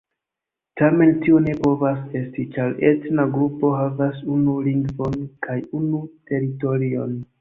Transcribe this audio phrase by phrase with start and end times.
[0.79, 6.01] Tamen tio ne povas esti, ĉar etna grupo havas unu lingvon kaj unu
[6.33, 7.15] teritorion.